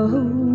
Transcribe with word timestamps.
Oh. 0.00 0.47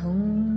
从 0.00 0.47